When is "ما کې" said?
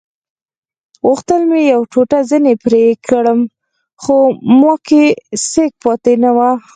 4.59-5.03